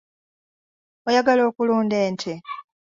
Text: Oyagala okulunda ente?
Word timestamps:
Oyagala 1.07 1.41
okulunda 1.49 1.95
ente? 2.07 2.33